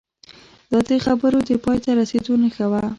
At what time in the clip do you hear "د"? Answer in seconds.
0.87-0.91, 1.49-1.51